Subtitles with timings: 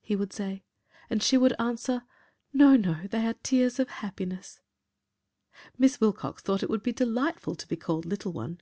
[0.00, 0.62] he would say,
[1.10, 2.04] and she would answer,
[2.52, 4.60] "No, no, they are tears of happiness."
[5.76, 8.60] Miss Wilcox thought it would be delightful to be called "little one."